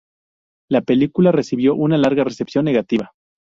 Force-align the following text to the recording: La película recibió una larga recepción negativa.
La 0.67 0.81
película 0.81 1.31
recibió 1.31 1.75
una 1.75 1.95
larga 1.95 2.23
recepción 2.23 2.65
negativa. 2.65 3.13